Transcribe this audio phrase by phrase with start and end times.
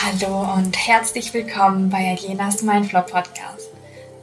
[0.00, 3.68] Hallo und herzlich willkommen bei Alienas Mindflow Podcast,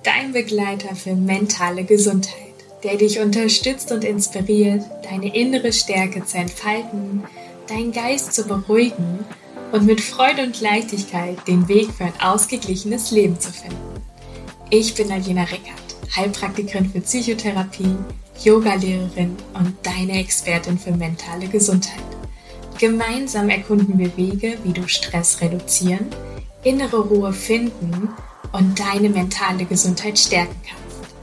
[0.04, 2.54] dein Begleiter für mentale Gesundheit,
[2.86, 7.26] der dich unterstützt und inspiriert, deine innere Stärke zu entfalten,
[7.68, 9.26] deinen Geist zu beruhigen
[9.74, 14.02] und mit Freude und Leichtigkeit den Weg für ein ausgeglichenes Leben zu finden.
[14.70, 17.98] Ich bin Alina Rickert, Heilpraktikerin für Psychotherapie,
[18.42, 22.00] Yogalehrerin und deine Expertin für mentale Gesundheit.
[22.78, 26.08] Gemeinsam erkunden wir Wege, wie du Stress reduzieren,
[26.64, 28.10] innere Ruhe finden
[28.52, 31.16] und deine mentale Gesundheit stärken kannst.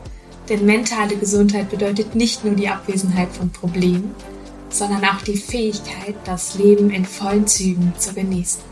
[0.48, 4.14] Denn mentale Gesundheit bedeutet nicht nur die Abwesenheit von Problemen,
[4.70, 8.62] sondern auch die Fähigkeit, das Leben in vollen Zügen zu genießen.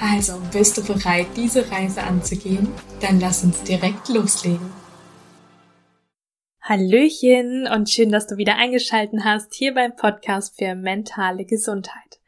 [0.00, 2.68] Also, bist du bereit, diese Reise anzugehen?
[3.00, 4.70] Dann lass uns direkt loslegen.
[6.68, 12.20] Hallöchen und schön, dass du wieder eingeschalten hast hier beim Podcast für mentale Gesundheit.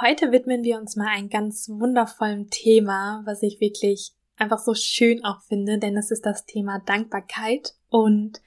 [0.00, 5.22] Heute widmen wir uns mal einem ganz wundervollen Thema, was ich wirklich einfach so schön
[5.26, 8.40] auch finde, denn es ist das Thema Dankbarkeit und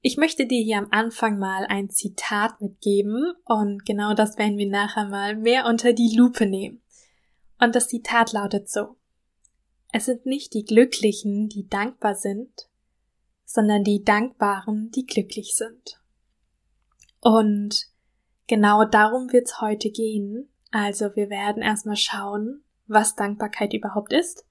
[0.00, 4.68] ich möchte dir hier am Anfang mal ein Zitat mitgeben und genau das werden wir
[4.68, 6.82] nachher mal mehr unter die Lupe nehmen.
[7.60, 8.96] Und das Zitat lautet so.
[9.92, 12.66] Es sind nicht die Glücklichen, die dankbar sind,
[13.46, 16.02] sondern die Dankbaren, die glücklich sind.
[17.20, 17.86] Und
[18.46, 20.48] genau darum wird's heute gehen.
[20.72, 24.44] Also wir werden erstmal schauen, was Dankbarkeit überhaupt ist.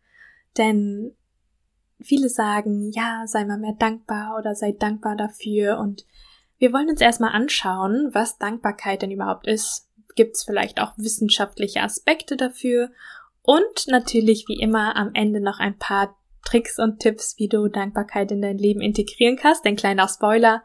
[0.57, 1.15] Denn
[1.99, 5.77] viele sagen, ja, sei mal mehr dankbar oder sei dankbar dafür.
[5.77, 6.05] Und
[6.57, 9.89] wir wollen uns erstmal anschauen, was Dankbarkeit denn überhaupt ist.
[10.15, 12.91] Gibt's vielleicht auch wissenschaftliche Aspekte dafür?
[13.41, 18.31] Und natürlich wie immer am Ende noch ein paar Tricks und Tipps, wie du Dankbarkeit
[18.31, 19.65] in dein Leben integrieren kannst.
[19.65, 20.63] Ein kleiner Spoiler.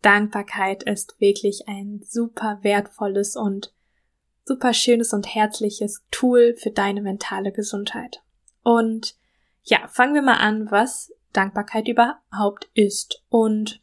[0.00, 3.72] Dankbarkeit ist wirklich ein super wertvolles und
[4.44, 8.22] super schönes und herzliches Tool für deine mentale Gesundheit.
[8.62, 9.16] Und
[9.64, 13.22] ja, fangen wir mal an, was Dankbarkeit überhaupt ist.
[13.28, 13.82] Und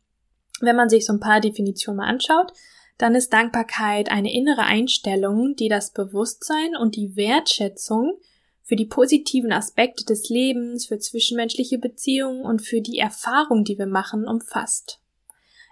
[0.62, 2.54] wenn man sich so ein paar Definitionen mal anschaut,
[2.98, 8.18] dann ist Dankbarkeit eine innere Einstellung, die das Bewusstsein und die Wertschätzung
[8.64, 13.88] für die positiven Aspekte des Lebens, für zwischenmenschliche Beziehungen und für die Erfahrung, die wir
[13.88, 15.00] machen, umfasst.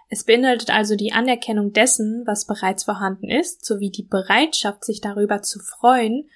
[0.08, 5.40] Es beinhaltet also die Anerkennung dessen, was bereits vorhanden ist, sowie die Bereitschaft, sich darüber
[5.40, 6.28] zu freuen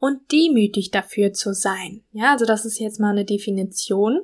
[0.00, 2.02] und demütig dafür zu sein.
[2.10, 4.20] Ja, also das ist jetzt mal eine Definition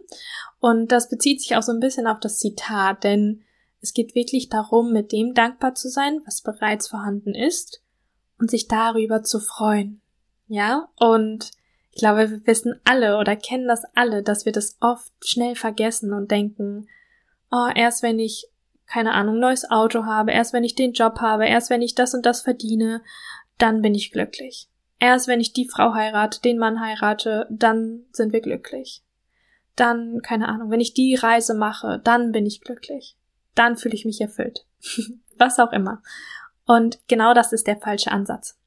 [0.58, 3.44] und das bezieht sich auch so ein bisschen auf das Zitat, denn
[3.80, 7.82] es geht wirklich darum, mit dem dankbar zu sein, was bereits vorhanden ist
[8.40, 10.00] und sich darüber zu freuen.
[10.48, 11.52] Ja, und
[11.96, 16.12] ich glaube, wir wissen alle oder kennen das alle, dass wir das oft schnell vergessen
[16.12, 16.88] und denken,
[17.50, 18.50] oh, erst wenn ich,
[18.86, 22.12] keine Ahnung, neues Auto habe, erst wenn ich den Job habe, erst wenn ich das
[22.12, 23.02] und das verdiene,
[23.56, 24.68] dann bin ich glücklich.
[24.98, 29.02] Erst wenn ich die Frau heirate, den Mann heirate, dann sind wir glücklich.
[29.74, 33.16] Dann, keine Ahnung, wenn ich die Reise mache, dann bin ich glücklich.
[33.54, 34.66] Dann fühle ich mich erfüllt.
[35.38, 36.02] Was auch immer.
[36.66, 38.58] Und genau das ist der falsche Ansatz.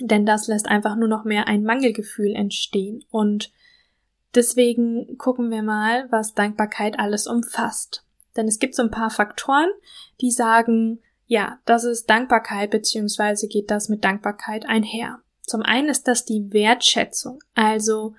[0.00, 3.04] Denn das lässt einfach nur noch mehr ein Mangelgefühl entstehen.
[3.10, 3.52] Und
[4.34, 8.04] deswegen gucken wir mal, was Dankbarkeit alles umfasst.
[8.36, 9.70] Denn es gibt so ein paar Faktoren,
[10.20, 15.20] die sagen, ja, das ist Dankbarkeit, beziehungsweise geht das mit Dankbarkeit einher.
[15.42, 18.14] Zum einen ist das die Wertschätzung, also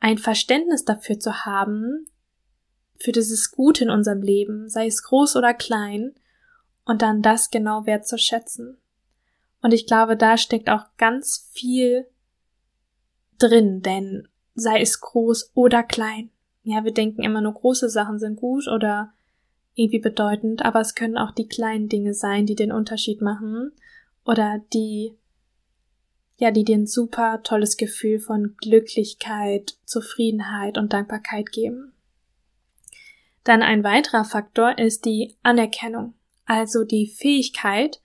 [0.00, 2.06] ein Verständnis dafür zu haben,
[2.98, 6.14] für dieses Gute in unserem Leben, sei es groß oder klein,
[6.84, 8.78] und dann das genau wertzuschätzen.
[9.62, 12.06] Und ich glaube, da steckt auch ganz viel
[13.38, 16.30] drin, denn sei es groß oder klein.
[16.62, 19.12] Ja, wir denken immer nur große Sachen sind gut oder
[19.74, 23.72] irgendwie bedeutend, aber es können auch die kleinen Dinge sein, die den Unterschied machen
[24.24, 25.14] oder die
[26.40, 31.92] ja, die dir ein super tolles Gefühl von Glücklichkeit, Zufriedenheit und Dankbarkeit geben.
[33.44, 36.14] Dann ein weiterer Faktor ist die Anerkennung,
[36.46, 38.00] also die Fähigkeit,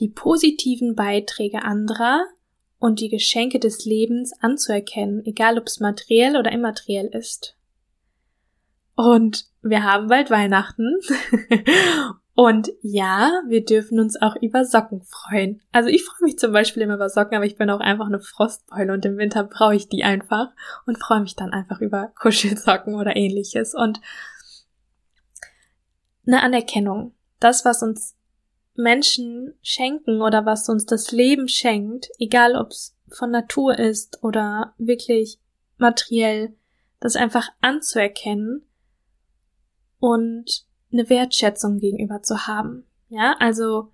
[0.00, 2.24] die positiven Beiträge anderer
[2.78, 7.56] und die Geschenke des Lebens anzuerkennen, egal ob es materiell oder immateriell ist.
[8.94, 10.98] Und wir haben bald Weihnachten.
[12.34, 15.62] und ja, wir dürfen uns auch über Socken freuen.
[15.72, 18.20] Also ich freue mich zum Beispiel immer über Socken, aber ich bin auch einfach eine
[18.20, 20.48] Frostbeule und im Winter brauche ich die einfach
[20.86, 23.74] und freue mich dann einfach über Kuschelsocken oder ähnliches.
[23.74, 24.00] Und
[26.26, 27.14] eine Anerkennung.
[27.40, 28.16] Das, was uns
[28.74, 34.74] Menschen schenken oder was uns das Leben schenkt, egal ob es von Natur ist oder
[34.78, 35.38] wirklich
[35.76, 36.54] materiell,
[37.00, 38.62] das einfach anzuerkennen
[40.00, 42.86] und eine Wertschätzung gegenüber zu haben.
[43.08, 43.92] Ja, also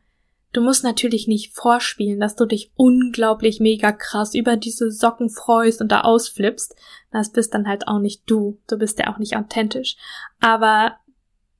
[0.52, 5.80] Du musst natürlich nicht vorspielen, dass du dich unglaublich mega krass über diese Socken freust
[5.80, 6.74] und da ausflippst.
[7.12, 8.58] Das bist dann halt auch nicht du.
[8.66, 9.96] Du bist ja auch nicht authentisch.
[10.40, 10.96] Aber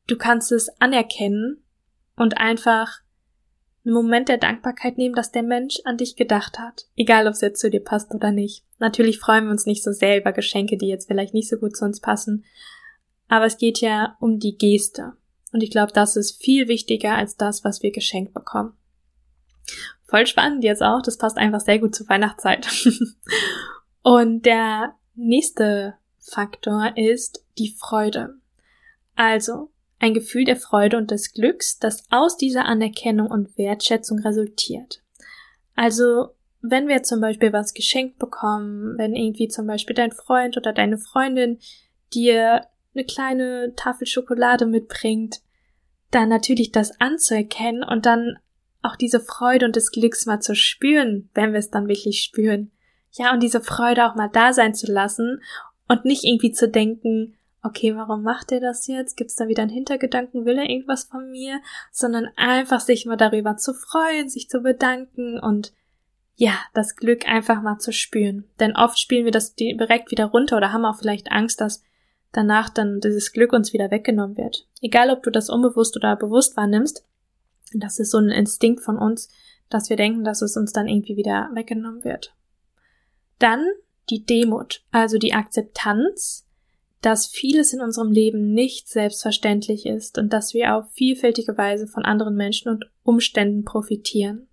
[0.09, 1.63] du kannst es anerkennen
[2.17, 2.99] und einfach
[3.85, 6.87] einen Moment der Dankbarkeit nehmen, dass der Mensch an dich gedacht hat.
[6.97, 8.65] Egal, ob es jetzt zu dir passt oder nicht.
[8.79, 11.77] Natürlich freuen wir uns nicht so sehr über Geschenke, die jetzt vielleicht nicht so gut
[11.77, 12.45] zu uns passen.
[13.29, 15.13] Aber es geht ja um die Geste.
[15.53, 18.75] Und ich glaube, das ist viel wichtiger als das, was wir geschenkt bekommen.
[20.05, 21.03] Voll spannend jetzt auch.
[21.03, 22.69] Das passt einfach sehr gut zur Weihnachtszeit.
[24.03, 28.35] Und der nächste Faktor ist die Freude.
[29.15, 35.03] Also, ein Gefühl der Freude und des Glücks, das aus dieser Anerkennung und Wertschätzung resultiert.
[35.77, 36.31] Also,
[36.63, 40.99] wenn wir zum Beispiel was geschenkt bekommen, wenn irgendwie zum Beispiel dein Freund oder deine
[40.99, 41.59] Freundin
[42.13, 45.41] dir eine kleine Tafel Schokolade mitbringt,
[46.11, 48.39] dann natürlich das anzuerkennen und dann
[48.83, 52.73] auch diese Freude und des Glücks mal zu spüren, wenn wir es dann wirklich spüren.
[53.13, 55.43] Ja, und diese Freude auch mal da sein zu lassen
[55.89, 59.17] und nicht irgendwie zu denken, okay, warum macht er das jetzt?
[59.17, 60.45] Gibt's da wieder einen Hintergedanken?
[60.45, 61.61] Will er irgendwas von mir?
[61.93, 65.73] Sondern einfach sich mal darüber zu freuen, sich zu bedanken und
[66.37, 68.45] ja, das Glück einfach mal zu spüren.
[68.61, 71.83] Denn oft spielen wir das direkt wieder runter oder haben auch vielleicht Angst, dass
[72.33, 74.67] danach dann dieses Glück uns wieder weggenommen wird.
[74.81, 77.05] Egal, ob du das unbewusst oder bewusst wahrnimmst,
[77.75, 79.29] das ist so ein Instinkt von uns,
[79.69, 82.35] dass wir denken, dass es uns dann irgendwie wieder weggenommen wird.
[83.39, 83.67] Dann
[84.09, 86.47] die Demut, also die Akzeptanz,
[87.01, 92.05] dass vieles in unserem Leben nicht selbstverständlich ist und dass wir auf vielfältige Weise von
[92.05, 94.49] anderen Menschen und Umständen profitieren.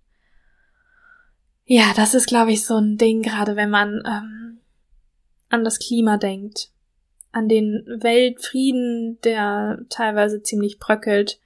[1.66, 4.60] Ja, das ist, glaube ich, so ein Ding, gerade wenn man ähm,
[5.50, 6.70] an das Klima denkt,
[7.30, 11.38] an den Weltfrieden, der teilweise ziemlich bröckelt,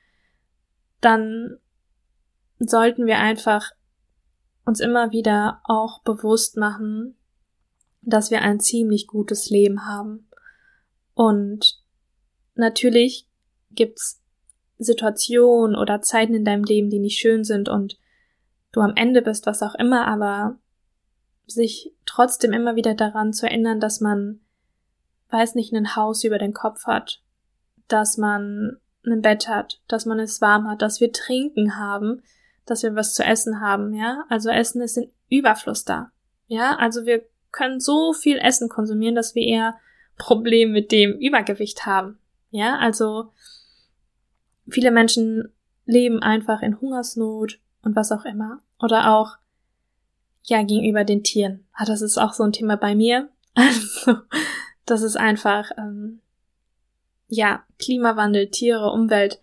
[1.00, 1.58] dann
[2.60, 3.72] sollten wir einfach
[4.64, 7.16] uns immer wieder auch bewusst machen,
[8.02, 10.28] dass wir ein ziemlich gutes Leben haben
[11.14, 11.80] und
[12.54, 13.26] natürlich
[13.70, 14.20] gibt's
[14.78, 17.98] Situationen oder Zeiten in deinem Leben, die nicht schön sind und
[18.72, 20.58] du am Ende bist, was auch immer, aber
[21.46, 24.40] sich trotzdem immer wieder daran zu erinnern, dass man,
[25.30, 27.22] weiß nicht, ein Haus über den Kopf hat,
[27.88, 32.22] dass man ein Bett hat, dass man es warm hat, dass wir trinken haben,
[32.64, 34.24] dass wir was zu essen haben, ja?
[34.28, 36.12] Also Essen ist in Überfluss da.
[36.46, 36.76] Ja?
[36.76, 39.76] Also wir können so viel Essen konsumieren, dass wir eher
[40.16, 42.18] Problem mit dem Übergewicht haben.
[42.50, 43.32] Ja, also
[44.68, 45.52] viele Menschen
[45.86, 48.60] leben einfach in Hungersnot und was auch immer.
[48.80, 49.36] Oder auch,
[50.44, 51.64] ja, gegenüber den Tieren.
[51.72, 53.28] Ah, das ist auch so ein Thema bei mir.
[53.54, 54.18] Also,
[54.86, 56.20] das ist einfach, ähm,
[57.28, 59.40] ja, Klimawandel, Tiere, Umwelt,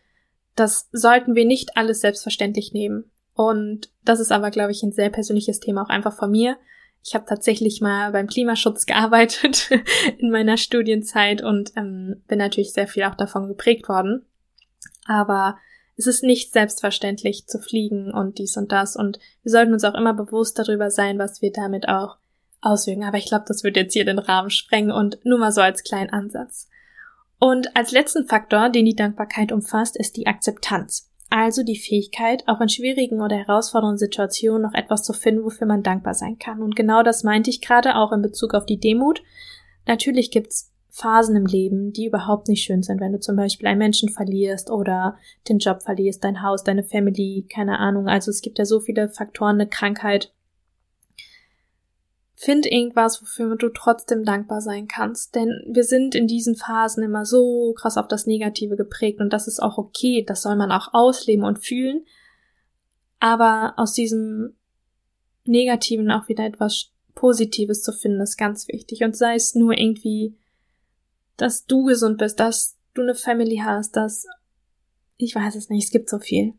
[0.55, 3.09] das sollten wir nicht alles selbstverständlich nehmen.
[3.33, 6.57] Und das ist aber, glaube ich, ein sehr persönliches Thema auch einfach von mir.
[7.03, 9.69] Ich habe tatsächlich mal beim Klimaschutz gearbeitet
[10.17, 14.25] in meiner Studienzeit und ähm, bin natürlich sehr viel auch davon geprägt worden.
[15.05, 15.57] Aber
[15.97, 19.95] es ist nicht selbstverständlich zu fliegen und dies und das und wir sollten uns auch
[19.95, 22.17] immer bewusst darüber sein, was wir damit auch
[22.61, 23.03] auswirken.
[23.03, 25.83] Aber ich glaube, das wird jetzt hier den Rahmen sprengen und nur mal so als
[25.83, 26.69] kleinen Ansatz.
[27.39, 32.59] Und als letzten Faktor, den die Dankbarkeit umfasst, ist die Akzeptanz also die Fähigkeit, auch
[32.59, 36.61] in schwierigen oder herausfordernden Situationen noch etwas zu finden, wofür man dankbar sein kann.
[36.61, 39.21] Und genau das meinte ich gerade auch in Bezug auf die Demut.
[39.85, 43.77] Natürlich gibt's Phasen im Leben, die überhaupt nicht schön sind, wenn du zum Beispiel einen
[43.77, 45.17] Menschen verlierst oder
[45.47, 48.07] den Job verlierst, dein Haus, deine Family, keine Ahnung.
[48.07, 50.33] Also es gibt ja so viele Faktoren, eine Krankheit,
[52.41, 55.35] Find irgendwas, wofür du trotzdem dankbar sein kannst.
[55.35, 59.45] Denn wir sind in diesen Phasen immer so krass auf das Negative geprägt und das
[59.45, 60.23] ist auch okay.
[60.25, 62.05] Das soll man auch ausleben und fühlen.
[63.19, 64.55] Aber aus diesem
[65.43, 69.03] Negativen auch wieder etwas Positives zu finden, ist ganz wichtig.
[69.03, 70.37] Und sei es nur irgendwie,
[71.35, 74.25] dass du gesund bist, dass du eine Family hast, dass
[75.17, 76.53] ich weiß es nicht, es gibt so viel.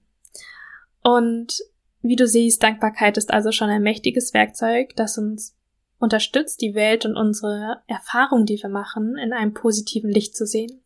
[1.03, 1.63] Und
[2.03, 5.57] wie du siehst, Dankbarkeit ist also schon ein mächtiges Werkzeug, das uns
[6.00, 10.80] unterstützt die Welt und unsere Erfahrung, die wir machen, in einem positiven Licht zu sehen.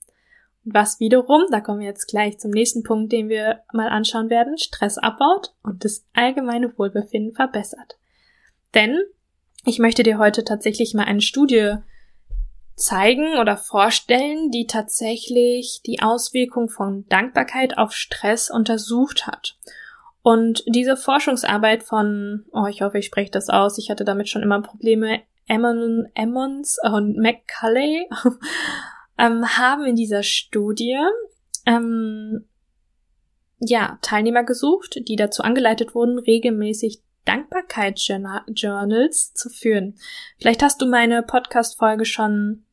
[0.64, 4.28] Und was wiederum, da kommen wir jetzt gleich zum nächsten Punkt, den wir mal anschauen
[4.28, 7.96] werden, Stress abbaut und das allgemeine Wohlbefinden verbessert.
[8.74, 9.00] Denn
[9.64, 11.76] ich möchte dir heute tatsächlich mal eine Studie
[12.74, 19.56] zeigen oder vorstellen, die tatsächlich die Auswirkung von Dankbarkeit auf Stress untersucht hat.
[20.24, 24.42] Und diese Forschungsarbeit von, oh, ich hoffe, ich spreche das aus, ich hatte damit schon
[24.42, 28.08] immer Probleme, Emmon, Emmons und McCulley
[29.18, 30.96] ähm, haben in dieser Studie
[31.66, 32.48] ähm,
[33.58, 39.98] ja, Teilnehmer gesucht, die dazu angeleitet wurden, regelmäßig Dankbarkeitsjournals zu führen.
[40.38, 42.64] Vielleicht hast du meine Podcast-Folge schon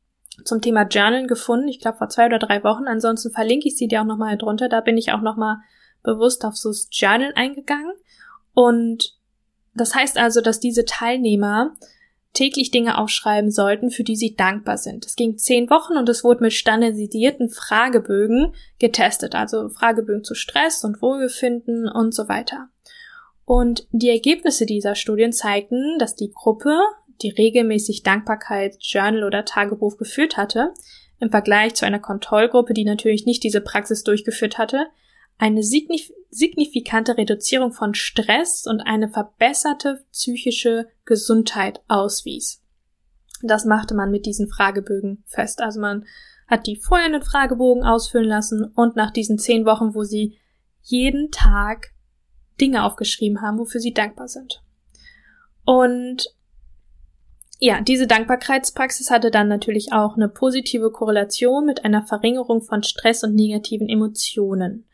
[0.46, 1.68] zum Thema Journal gefunden.
[1.68, 2.88] Ich glaube vor zwei oder drei Wochen.
[2.88, 4.70] Ansonsten verlinke ich sie dir auch nochmal drunter.
[4.70, 5.58] Da bin ich auch nochmal
[6.04, 7.94] bewusst auf so Journal eingegangen.
[8.54, 9.18] Und
[9.74, 11.76] das heißt also, dass diese Teilnehmer
[12.34, 15.06] täglich Dinge aufschreiben sollten, für die sie dankbar sind.
[15.06, 20.84] Es ging zehn Wochen und es wurde mit standardisierten Fragebögen getestet, also Fragebögen zu Stress
[20.84, 22.70] und Wohlbefinden und so weiter.
[23.44, 26.80] Und die Ergebnisse dieser Studien zeigten, dass die Gruppe,
[27.22, 30.74] die regelmäßig Dankbarkeit, Journal oder Tagebuch geführt hatte,
[31.20, 34.88] im Vergleich zu einer Kontrollgruppe, die natürlich nicht diese Praxis durchgeführt hatte,
[35.42, 42.62] eine signif signifikante Reduzierung von Stress und eine verbesserte psychische Gesundheit auswies.
[43.42, 45.62] Das machte man mit diesen Fragebögen fest.
[45.62, 46.06] Also man
[46.48, 50.38] hat die vorher einen Fragebogen ausfüllen lassen und nach diesen zehn Wochen, wo sie
[50.84, 51.92] jeden Tag
[52.62, 54.64] Dinge aufgeschrieben haben, wofür sie dankbar sind.
[55.66, 56.34] Und
[57.60, 63.24] ja, diese Dankbarkeitspraxis hatte dann natürlich auch eine positive Korrelation mit einer Verringerung von Stress
[63.24, 64.86] und negativen Emotionen.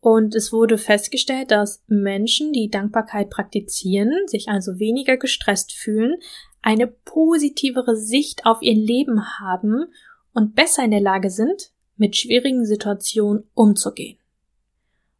[0.00, 6.16] Und es wurde festgestellt, dass Menschen, die Dankbarkeit praktizieren, sich also weniger gestresst fühlen,
[6.62, 9.86] eine positivere Sicht auf ihr Leben haben
[10.32, 14.18] und besser in der Lage sind, mit schwierigen Situationen umzugehen.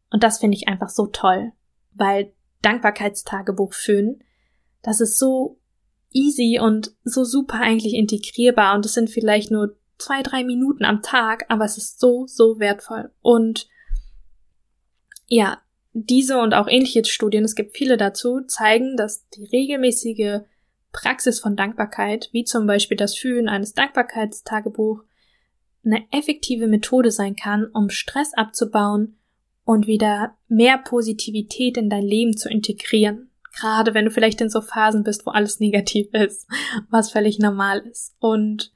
[0.09, 1.51] Und das finde ich einfach so toll,
[1.93, 2.33] weil
[2.63, 4.23] Dankbarkeitstagebuch führen,
[4.81, 5.59] das ist so
[6.11, 11.01] easy und so super eigentlich integrierbar und es sind vielleicht nur zwei, drei Minuten am
[11.03, 13.11] Tag, aber es ist so, so wertvoll.
[13.21, 13.67] Und
[15.31, 15.61] ja,
[15.93, 20.41] diese und auch ähnliche Studien, es gibt viele dazu, zeigen, dass die regelmäßige
[20.91, 25.03] Praxis von Dankbarkeit, wie zum Beispiel das Fühlen eines Dankbarkeitstagebuch,
[25.85, 29.15] eine effektive Methode sein kann, um Stress abzubauen
[29.63, 33.29] und wieder mehr Positivität in dein Leben zu integrieren.
[33.57, 36.45] Gerade wenn du vielleicht in so Phasen bist, wo alles negativ ist,
[36.89, 38.15] was völlig normal ist.
[38.19, 38.73] Und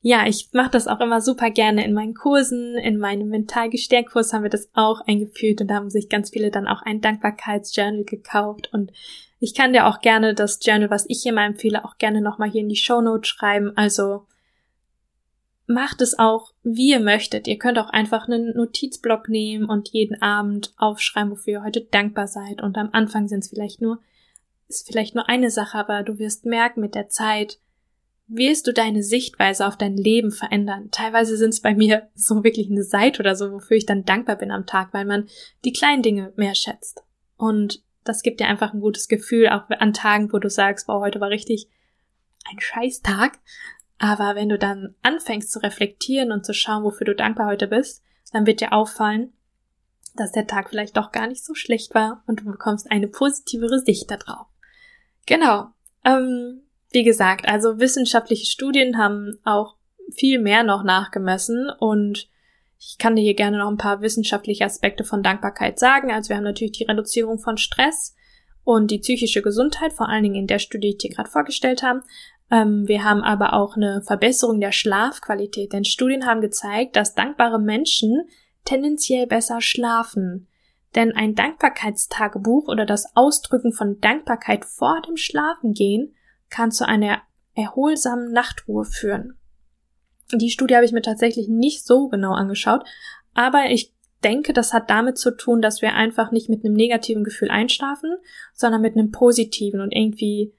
[0.00, 2.76] ja, ich mache das auch immer super gerne in meinen Kursen.
[2.76, 6.30] In meinem mental gestärkt Kurs haben wir das auch eingeführt und da haben sich ganz
[6.30, 8.92] viele dann auch ein Dankbarkeitsjournal gekauft und
[9.40, 12.62] ich kann dir auch gerne das Journal, was ich mal empfehle, auch gerne nochmal hier
[12.62, 13.72] in die Show Notes schreiben.
[13.76, 14.26] Also
[15.66, 17.46] macht es auch, wie ihr möchtet.
[17.46, 22.26] Ihr könnt auch einfach einen Notizblock nehmen und jeden Abend aufschreiben, wofür ihr heute dankbar
[22.26, 22.62] seid.
[22.62, 24.00] Und am Anfang sind es vielleicht nur,
[24.66, 27.60] ist vielleicht nur eine Sache, aber du wirst merken mit der Zeit,
[28.28, 30.90] wirst du deine Sichtweise auf dein Leben verändern.
[30.90, 34.36] Teilweise sind es bei mir so wirklich eine Seite oder so, wofür ich dann dankbar
[34.36, 35.28] bin am Tag, weil man
[35.64, 37.02] die kleinen Dinge mehr schätzt.
[37.36, 41.00] Und das gibt dir einfach ein gutes Gefühl, auch an Tagen, wo du sagst, boah,
[41.00, 41.68] heute war richtig
[42.50, 43.38] ein Scheißtag.
[43.98, 48.02] Aber wenn du dann anfängst zu reflektieren und zu schauen, wofür du dankbar heute bist,
[48.32, 49.32] dann wird dir auffallen,
[50.14, 53.80] dass der Tag vielleicht doch gar nicht so schlecht war und du bekommst eine positivere
[53.80, 54.46] Sicht darauf.
[55.26, 55.68] Genau.
[56.04, 59.76] Ähm, wie gesagt, also wissenschaftliche Studien haben auch
[60.10, 62.28] viel mehr noch nachgemessen und
[62.80, 66.12] ich kann dir hier gerne noch ein paar wissenschaftliche Aspekte von Dankbarkeit sagen.
[66.12, 68.14] Also wir haben natürlich die Reduzierung von Stress
[68.64, 71.82] und die psychische Gesundheit, vor allen Dingen in der Studie, die ich dir gerade vorgestellt
[71.82, 72.02] habe.
[72.50, 77.58] Ähm, wir haben aber auch eine Verbesserung der Schlafqualität, denn Studien haben gezeigt, dass dankbare
[77.58, 78.28] Menschen
[78.64, 80.46] tendenziell besser schlafen.
[80.94, 86.14] Denn ein Dankbarkeitstagebuch oder das Ausdrücken von Dankbarkeit vor dem Schlafengehen
[86.50, 87.22] kann zu einer
[87.54, 89.38] erholsamen Nachtruhe führen.
[90.32, 92.84] Die Studie habe ich mir tatsächlich nicht so genau angeschaut,
[93.34, 97.24] aber ich denke, das hat damit zu tun, dass wir einfach nicht mit einem negativen
[97.24, 98.16] Gefühl einschlafen,
[98.52, 100.52] sondern mit einem positiven und irgendwie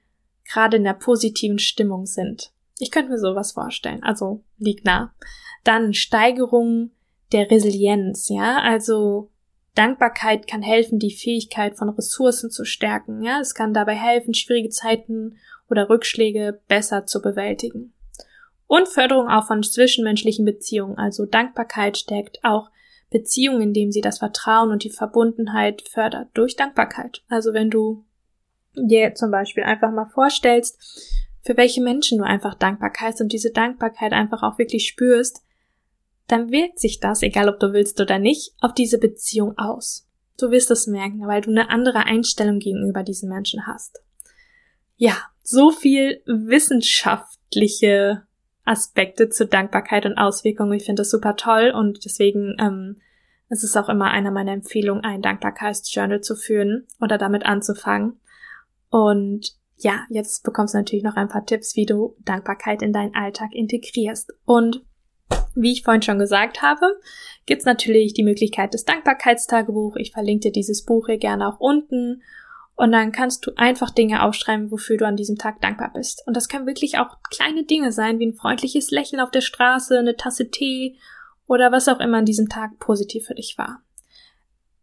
[0.44, 2.52] gerade in der positiven Stimmung sind.
[2.78, 5.14] Ich könnte mir sowas vorstellen, also liegt nah.
[5.64, 6.90] Dann Steigerung
[7.32, 9.29] der Resilienz, ja, also
[9.74, 14.70] Dankbarkeit kann helfen, die Fähigkeit von Ressourcen zu stärken, ja, es kann dabei helfen, schwierige
[14.70, 17.92] Zeiten oder Rückschläge besser zu bewältigen.
[18.66, 22.70] Und Förderung auch von zwischenmenschlichen Beziehungen, also Dankbarkeit stärkt auch
[23.10, 27.22] Beziehungen, indem sie das Vertrauen und die Verbundenheit fördert durch Dankbarkeit.
[27.28, 28.04] Also wenn du
[28.76, 30.78] dir zum Beispiel einfach mal vorstellst,
[31.42, 35.42] für welche Menschen du einfach Dankbarkeit und diese Dankbarkeit einfach auch wirklich spürst,
[36.30, 40.06] dann wirkt sich das, egal ob du willst oder nicht, auf diese Beziehung aus.
[40.38, 44.02] Du wirst es merken, weil du eine andere Einstellung gegenüber diesen Menschen hast.
[44.96, 48.22] Ja, so viel wissenschaftliche
[48.64, 50.74] Aspekte zur Dankbarkeit und Auswirkungen.
[50.74, 52.96] Ich finde das super toll und deswegen ähm,
[53.50, 58.20] es ist auch immer einer meiner Empfehlungen, ein Dankbarkeitsjournal zu führen oder damit anzufangen.
[58.90, 63.14] Und ja, jetzt bekommst du natürlich noch ein paar Tipps, wie du Dankbarkeit in deinen
[63.14, 64.32] Alltag integrierst.
[64.44, 64.84] Und
[65.54, 67.00] Wie ich vorhin schon gesagt habe,
[67.46, 69.96] gibt's natürlich die Möglichkeit des Dankbarkeitstagebuch.
[69.96, 72.22] Ich verlinke dir dieses Buch hier gerne auch unten.
[72.76, 76.22] Und dann kannst du einfach Dinge aufschreiben, wofür du an diesem Tag dankbar bist.
[76.26, 79.98] Und das können wirklich auch kleine Dinge sein, wie ein freundliches Lächeln auf der Straße,
[79.98, 80.96] eine Tasse Tee
[81.46, 83.82] oder was auch immer an diesem Tag positiv für dich war.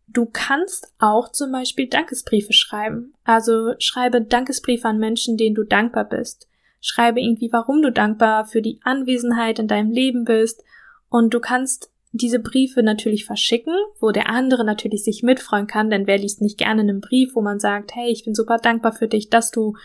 [0.08, 3.14] Du kannst auch zum Beispiel Dankesbriefe schreiben.
[3.24, 6.48] Also schreibe Dankesbriefe an Menschen, denen du dankbar bist.
[6.88, 10.64] Schreibe irgendwie, warum du dankbar für die Anwesenheit in deinem Leben bist.
[11.10, 16.08] Und du kannst diese Briefe natürlich verschicken, wo der andere natürlich sich mitfreuen kann, denn
[16.08, 19.08] wer liest nicht gerne einen Brief, wo man sagt, hey, ich bin super dankbar für
[19.08, 19.76] dich, dass du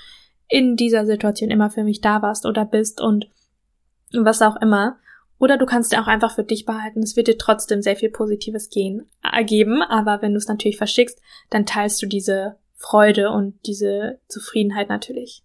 [0.48, 3.26] in dieser Situation immer für mich da warst oder bist und
[4.12, 4.98] was auch immer.
[5.38, 7.02] Oder du kannst dir auch einfach für dich behalten.
[7.02, 11.20] Es wird dir trotzdem sehr viel Positives gehen, ergeben, aber wenn du es natürlich verschickst,
[11.50, 15.42] dann teilst du diese Freude und diese Zufriedenheit natürlich.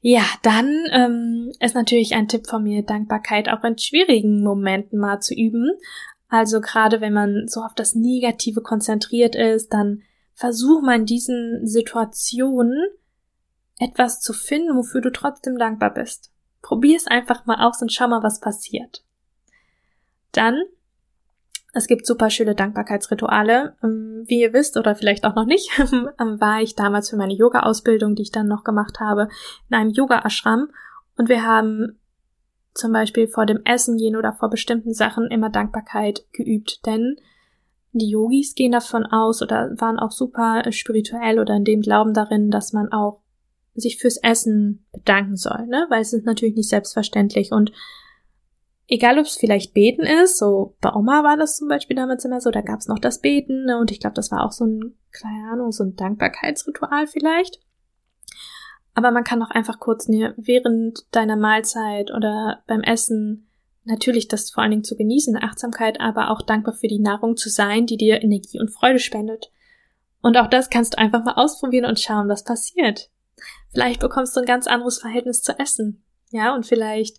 [0.00, 5.20] Ja, dann ähm, ist natürlich ein Tipp von mir, Dankbarkeit auch in schwierigen Momenten mal
[5.20, 5.70] zu üben.
[6.28, 10.02] Also gerade wenn man so auf das Negative konzentriert ist, dann
[10.34, 12.88] versuch mal in diesen Situationen
[13.78, 16.30] etwas zu finden, wofür du trotzdem dankbar bist.
[16.62, 19.04] Probier es einfach mal aus und schau mal, was passiert.
[20.32, 20.62] Dann
[21.76, 23.76] es gibt super schöne Dankbarkeitsrituale.
[23.82, 27.34] Ähm, wie ihr wisst oder vielleicht auch noch nicht, ähm, war ich damals für meine
[27.34, 29.28] Yoga-Ausbildung, die ich dann noch gemacht habe,
[29.68, 30.68] in einem Yoga-Ashram
[31.16, 31.98] und wir haben
[32.74, 37.16] zum Beispiel vor dem Essen gehen oder vor bestimmten Sachen immer Dankbarkeit geübt, denn
[37.92, 42.50] die Yogis gehen davon aus oder waren auch super spirituell oder in dem Glauben darin,
[42.50, 43.20] dass man auch
[43.74, 45.86] sich fürs Essen bedanken soll, ne?
[45.88, 47.72] Weil es ist natürlich nicht selbstverständlich und
[48.88, 52.40] egal ob es vielleicht Beten ist, so bei Oma war das zum Beispiel damals immer
[52.40, 54.64] so, da gab es noch das Beten, ne, und ich glaube, das war auch so
[54.64, 57.60] ein, keine Ahnung, so ein Dankbarkeitsritual vielleicht.
[58.94, 63.48] Aber man kann auch einfach kurz ne, während deiner Mahlzeit oder beim Essen
[63.84, 67.48] natürlich das vor allen Dingen zu genießen, Achtsamkeit, aber auch dankbar für die Nahrung zu
[67.48, 69.52] sein, die dir Energie und Freude spendet.
[70.22, 73.10] Und auch das kannst du einfach mal ausprobieren und schauen, was passiert.
[73.70, 76.02] Vielleicht bekommst du ein ganz anderes Verhältnis zu Essen.
[76.30, 77.18] Ja, und vielleicht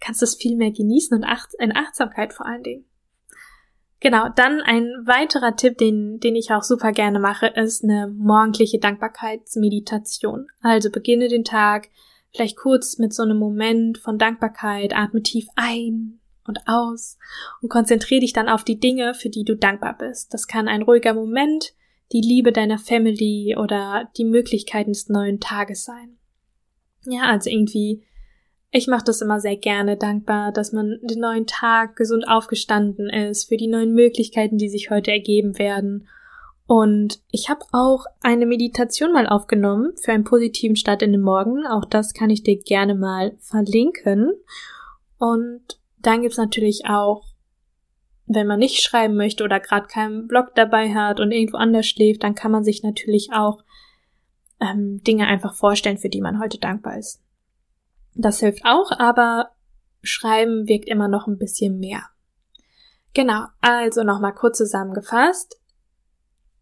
[0.00, 2.84] kannst du es viel mehr genießen und acht, in Achtsamkeit vor allen Dingen.
[4.00, 8.78] Genau, dann ein weiterer Tipp, den, den ich auch super gerne mache, ist eine morgendliche
[8.78, 10.48] Dankbarkeitsmeditation.
[10.60, 11.88] Also beginne den Tag
[12.30, 17.16] vielleicht kurz mit so einem Moment von Dankbarkeit, atme tief ein und aus
[17.62, 20.34] und konzentriere dich dann auf die Dinge, für die du dankbar bist.
[20.34, 21.72] Das kann ein ruhiger Moment,
[22.12, 26.18] die Liebe deiner Family oder die Möglichkeiten des neuen Tages sein.
[27.06, 28.04] Ja, also irgendwie
[28.76, 33.44] ich mache das immer sehr gerne, dankbar, dass man den neuen Tag gesund aufgestanden ist,
[33.44, 36.08] für die neuen Möglichkeiten, die sich heute ergeben werden.
[36.66, 41.64] Und ich habe auch eine Meditation mal aufgenommen für einen positiven Start in den Morgen.
[41.68, 44.32] Auch das kann ich dir gerne mal verlinken.
[45.18, 47.22] Und dann gibt's natürlich auch,
[48.26, 52.24] wenn man nicht schreiben möchte oder gerade keinen Blog dabei hat und irgendwo anders schläft,
[52.24, 53.62] dann kann man sich natürlich auch
[54.60, 57.23] ähm, Dinge einfach vorstellen, für die man heute dankbar ist.
[58.14, 59.50] Das hilft auch, aber
[60.02, 62.02] Schreiben wirkt immer noch ein bisschen mehr.
[63.14, 65.60] Genau, also nochmal kurz zusammengefasst.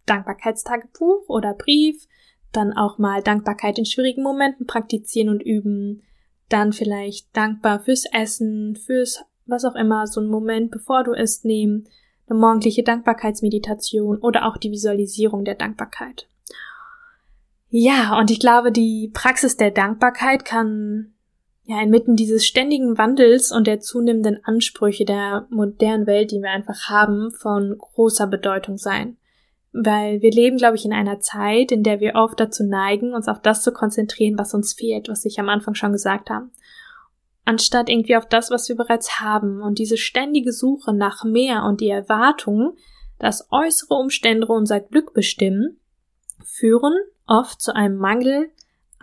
[0.07, 2.07] Dankbarkeitstagebuch oder Brief,
[2.53, 6.03] dann auch mal Dankbarkeit in schwierigen Momenten praktizieren und üben,
[6.49, 11.45] dann vielleicht dankbar fürs Essen, fürs was auch immer, so ein Moment, bevor du isst,
[11.45, 11.89] nehmen,
[12.29, 16.29] eine morgendliche Dankbarkeitsmeditation oder auch die Visualisierung der Dankbarkeit.
[17.69, 21.12] Ja, und ich glaube, die Praxis der Dankbarkeit kann
[21.65, 26.89] ja, inmitten dieses ständigen Wandels und der zunehmenden Ansprüche der modernen Welt, die wir einfach
[26.89, 29.17] haben, von großer Bedeutung sein.
[29.73, 33.29] Weil wir leben, glaube ich, in einer Zeit, in der wir oft dazu neigen, uns
[33.29, 36.51] auf das zu konzentrieren, was uns fehlt, was ich am Anfang schon gesagt habe.
[37.45, 39.63] Anstatt irgendwie auf das, was wir bereits haben.
[39.63, 42.77] Und diese ständige Suche nach mehr und die Erwartung,
[43.19, 45.79] dass äußere Umstände unser Glück bestimmen,
[46.45, 46.95] führen
[47.27, 48.51] oft zu einem Mangel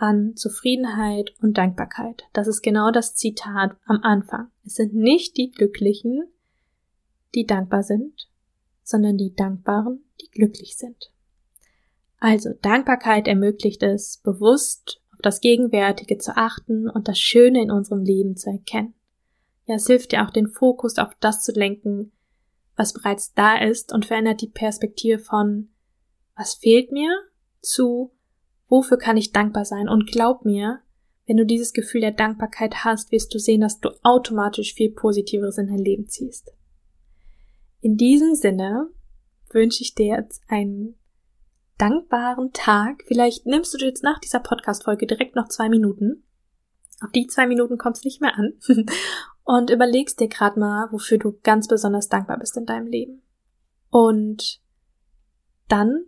[0.00, 2.24] an Zufriedenheit und Dankbarkeit.
[2.32, 4.50] Das ist genau das Zitat am Anfang.
[4.64, 6.24] Es sind nicht die Glücklichen,
[7.34, 8.28] die dankbar sind,
[8.82, 11.12] sondern die Dankbaren, die glücklich sind.
[12.18, 18.02] Also Dankbarkeit ermöglicht es, bewusst auf das Gegenwärtige zu achten und das Schöne in unserem
[18.02, 18.94] Leben zu erkennen.
[19.66, 22.12] Ja, es hilft dir auch den Fokus auf das zu lenken,
[22.74, 25.68] was bereits da ist und verändert die Perspektive von
[26.34, 27.10] was fehlt mir
[27.60, 28.12] zu
[28.70, 29.88] Wofür kann ich dankbar sein?
[29.88, 30.80] Und glaub mir,
[31.26, 35.58] wenn du dieses Gefühl der Dankbarkeit hast, wirst du sehen, dass du automatisch viel Positiveres
[35.58, 36.52] in dein Leben ziehst.
[37.80, 38.88] In diesem Sinne
[39.50, 40.94] wünsche ich dir jetzt einen
[41.78, 43.02] dankbaren Tag.
[43.06, 46.22] Vielleicht nimmst du dir jetzt nach dieser Podcast-Folge direkt noch zwei Minuten.
[47.00, 48.52] Auf die zwei Minuten kommt es nicht mehr an.
[49.42, 53.22] und überlegst dir gerade mal, wofür du ganz besonders dankbar bist in deinem Leben.
[53.88, 54.60] Und
[55.66, 56.04] dann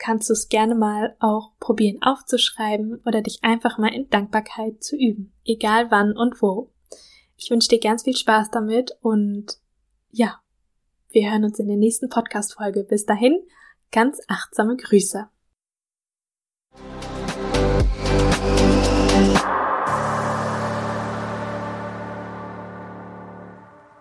[0.00, 4.96] kannst du es gerne mal auch probieren aufzuschreiben oder dich einfach mal in Dankbarkeit zu
[4.96, 6.72] üben, egal wann und wo.
[7.36, 9.58] Ich wünsche dir ganz viel Spaß damit und
[10.10, 10.40] ja,
[11.10, 12.84] wir hören uns in der nächsten Podcast-Folge.
[12.84, 13.40] Bis dahin,
[13.92, 15.28] ganz achtsame Grüße.